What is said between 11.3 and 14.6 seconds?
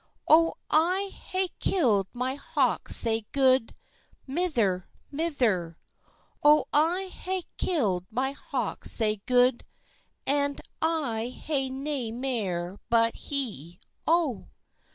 hae nae mair but he, O."